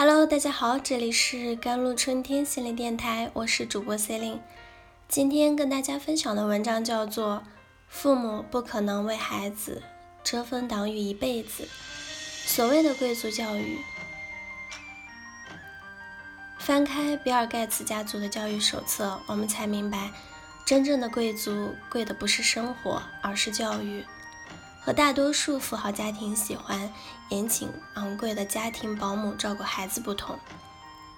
[0.00, 4.38] Hello，大家好，这里是甘露春天心灵电台，我是主播 Celine。
[5.08, 7.38] 今天跟大家分享的文章叫做
[7.88, 9.82] 《父母不可能为孩子
[10.22, 11.64] 遮风挡雨一辈子》。
[12.48, 13.80] 所谓的贵族教育，
[16.60, 20.12] 翻开比尔盖茨家族的教育手册，我们才明白，
[20.64, 24.04] 真正的贵族贵的不是生活，而是教育。
[24.80, 26.92] 和大多数富豪家庭喜欢
[27.28, 30.38] 严谨昂贵的家庭保姆照顾孩子不同，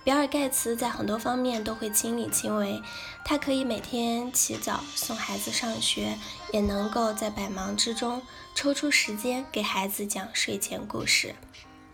[0.02, 2.82] 比尔盖茨在很多方面都会亲力亲为。
[3.24, 6.18] 他可以每天起早送孩子上学，
[6.52, 8.20] 也能够在百忙之中
[8.54, 11.36] 抽出时间给孩子讲睡前故事，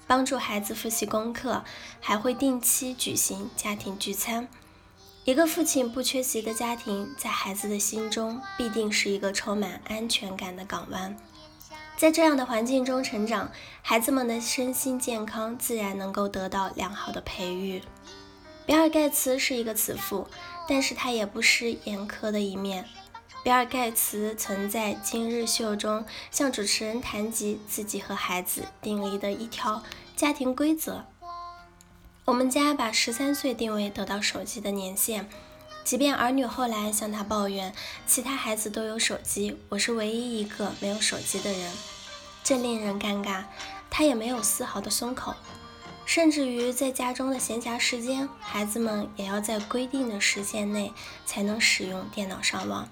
[0.07, 1.63] 帮助孩子复习功课，
[2.01, 4.49] 还会定期举行家庭聚餐。
[5.25, 11.17] 一个父亲不缺席的家庭，在孩子的心中必定是一个充满安全感的港湾。
[11.97, 13.51] 在这样的环境中成长，
[13.81, 17.83] 孩子们的身心健康自然能够得到良好的培育。
[18.67, 20.29] 比尔·盖茨是一个慈父，
[20.69, 22.85] 但是他也不失严苛的一面。
[23.43, 29.83] 比尔·盖茨曾在《今日秀》中向主持人谈及自己和孩子订立的一条
[30.15, 31.05] 家庭规则：
[32.27, 35.29] 我们家把十三岁定为得到手机的年限，
[35.87, 37.73] 即便儿女后来向他抱怨
[38.09, 41.73] 其他孩子都有手机，我是唯一一个没有手机的人。
[42.43, 43.45] 这令人尴尬，
[43.89, 45.37] 他也没有丝毫的松口，
[46.05, 50.93] 甚至于在家中的闲暇时间，孩子们也要在规定的时限内
[51.25, 52.89] 才能使用电脑上网。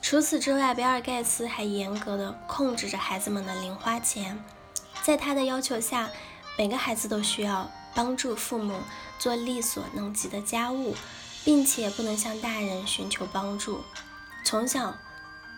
[0.00, 4.40] 除此之外，比尔盖茨还严格的控制着孩子们的零花钱，
[5.02, 6.08] 在他的要求下，
[6.56, 8.78] 每个孩子都需要帮助父母
[9.18, 10.94] 做力所能及的家务，
[11.44, 13.82] 并且不能向大人寻求帮助。
[14.44, 14.96] 从小。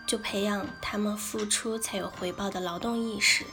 [0.07, 3.43] 就培养他们付出才有回报的劳动意识。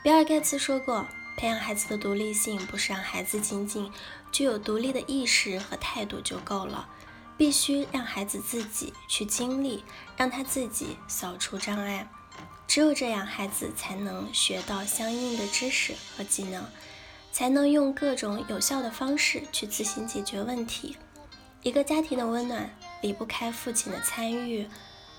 [0.00, 1.04] 比尔·盖茨说过
[1.36, 3.90] ：“培养孩子的独立性，不是让孩子仅仅
[4.30, 6.88] 具有独立的意识和态度就够了，
[7.36, 9.82] 必须让孩子自己去经历，
[10.16, 12.08] 让他自己扫除障碍。
[12.68, 16.64] 只有这样，孩子才能学到相应的知识和技能，
[17.36, 20.96] 才能用各种有效的方式去自行解决问题。
[21.62, 22.70] 一个家庭的温暖
[23.02, 24.66] 离不开父亲的参与。”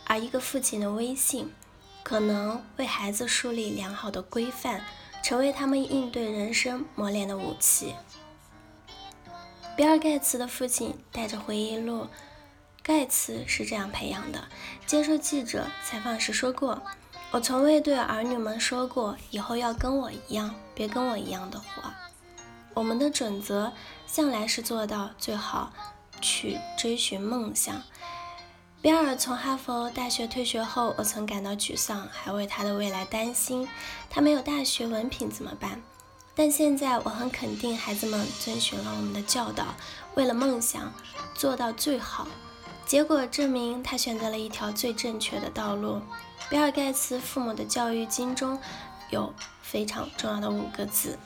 [0.04, 1.54] 而一个父亲的威信，
[2.02, 4.84] 可能为孩子树立良好的规范，
[5.22, 7.94] 成为他们应对人生磨练的武器。
[9.76, 12.08] 比尔·盖茨的父亲带着回忆录，
[12.82, 14.48] 盖茨是这样培养的。
[14.88, 16.82] 接受记者采访时说过
[17.30, 22.07] ：“我从未对儿女们说过以后要跟我一样，别跟我一样的活。
[22.78, 23.74] 我们的准则
[24.06, 25.74] 向来是做到最好，
[26.22, 27.82] 去追寻梦想。”
[28.80, 33.68] 比尔从哈佛大学退学后，我曾感到沮丧，还为他的未来担心。
[34.12, 35.82] 他没有大学文凭怎么办？
[36.36, 39.66] 但现在我很肯定，孩子们遵循了我们的教导，
[40.14, 40.94] 为了梦想
[41.34, 42.28] 做到最好。
[42.86, 46.00] 结果证明，他选择了一条最正确的道路。
[46.48, 48.58] 比尔盖茨父母的教育经中
[49.10, 49.34] 有
[49.64, 51.18] 非常重要的五个字：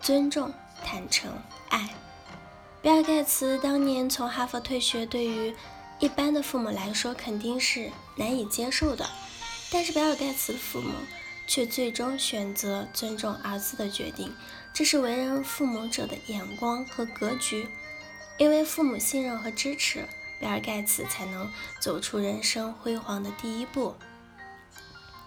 [0.00, 0.52] 尊重、
[0.84, 1.30] 坦诚、
[1.68, 1.88] 爱。
[2.82, 5.54] 比尔盖茨当年从哈佛退学，对于
[5.98, 9.06] 一般的父母来说肯定是难以接受的，
[9.70, 10.90] 但是比尔盖茨的父母
[11.46, 14.34] 却最终选择尊重儿子的决定，
[14.72, 17.68] 这是为人父母者的眼光和格局。
[18.38, 20.08] 因为父母信任和支持，
[20.40, 23.94] 比尔盖茨才能走出人生辉煌的第一步。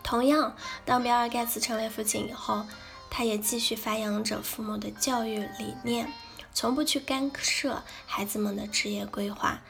[0.01, 2.65] 同样，当比尔盖茨成为父亲以后，
[3.13, 6.11] 他也继续发扬着父母的教育理念，
[6.51, 9.61] 从不去干涉孩子们的职业规划。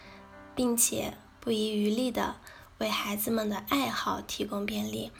[0.56, 2.36] 并且不遗余力地
[2.78, 5.12] 为孩子们的爱好提供便利，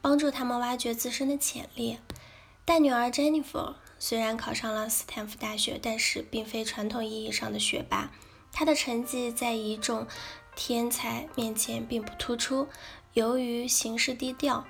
[0.00, 1.98] 帮助他们挖掘自身的潜力。
[2.64, 8.12] 大女儿 Jennifer 虽然考上了斯坦福大学，但是并非传统意义上的学霸。
[8.52, 10.06] 她的成绩在一众
[10.54, 12.68] 天才面前并不突出，
[13.14, 14.66] 由于行事低调，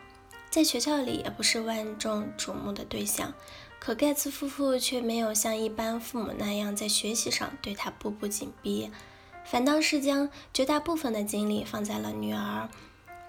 [0.52, 3.32] 在学校里也不是万众瞩目的对象。
[3.78, 8.90] 可盖茨夫妇却没有像一般父母那样在学习上对她步步紧逼。
[9.46, 12.68] 反倒是将绝大部分的精力放在了女儿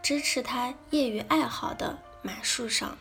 [0.01, 2.97] 支持她业余爱好的马术上。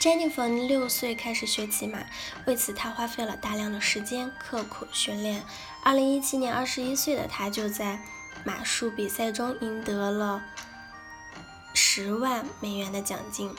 [0.00, 2.06] Jennifer 六岁开始学骑马，
[2.46, 5.42] 为此她花费了大量的时间刻苦训练。
[5.82, 8.02] 二零一七年，二十一岁的她就在
[8.44, 10.42] 马术比赛中赢得了
[11.96, 13.54] 十万美元的奖金。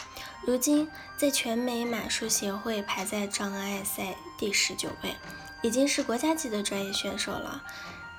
[0.46, 5.16] 如今，在全美马术协会排在障碍赛第十九位。
[5.62, 7.64] 已经是国家级的专业选手了，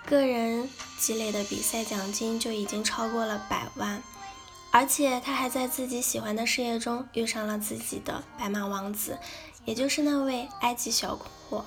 [0.06, 4.02] 个人积累的比赛奖金就已经超过了百万。
[4.70, 9.18] 而且他还在自己喜欢的事业中遇上了自己的白马王子，
[9.66, 11.14] 也就是那位埃及小
[11.50, 11.62] 伙。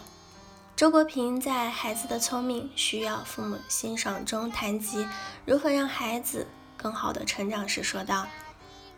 [0.75, 5.06] 周国平在《孩子的聪明需要父母欣赏》中谈及
[5.45, 6.48] 如何让孩子
[6.81, 8.26] 更好的成长时说道：“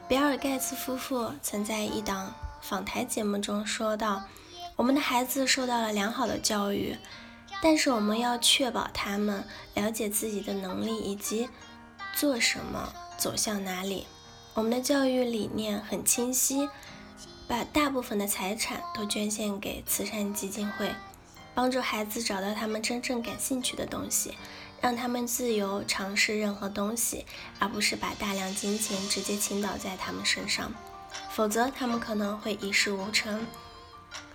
[0.08, 4.22] 比尔盖茨夫妇曾在一档访谈节目中说道，
[4.76, 6.96] 我们的孩子受到了良好的教育，
[7.62, 9.44] 但是我们要确保他们
[9.74, 11.50] 了解自己的能力以及
[12.16, 14.06] 做什么、走向哪里。
[14.54, 16.70] 我们的教育理念很清晰，
[17.48, 20.94] 把大部分的财产都捐献给慈善基金会。”
[21.54, 24.34] 帮助孩子找到他们真正感兴趣的东西，
[24.82, 27.26] 让他们自由尝试任何东西，
[27.60, 30.74] 而不是把大量金钱直接倾倒在他们身上，
[31.30, 33.46] 否则他们可能会一事无成。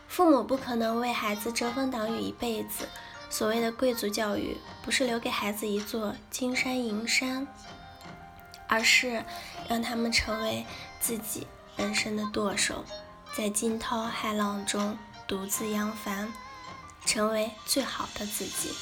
[0.09, 2.89] 父母不可能为孩子遮风挡雨一辈子。
[3.29, 7.47] 所谓的贵族教育，不是留给孩子一座金山银山，
[8.69, 9.25] 而是
[9.69, 10.65] 让他们成为
[11.01, 11.47] 自己
[11.77, 12.85] 人生的舵手，
[13.37, 14.97] 在惊涛骇浪中
[15.27, 16.33] 独自扬帆。
[17.05, 18.75] 成为最好的自己。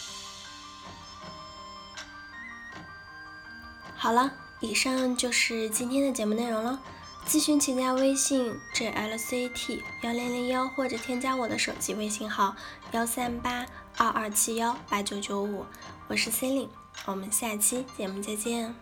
[4.05, 4.31] 好了，
[4.61, 6.79] 以上就是今天的节目内容了。
[7.27, 12.55] 咨询请加微信 jlct 幺零零幺，或者添加我的手机微信号
[12.93, 13.65] 幺三八
[13.97, 15.65] 二二七幺八九九五，
[16.07, 16.71] 我是 c e l i n e
[17.07, 18.75] 我们下期节目再见。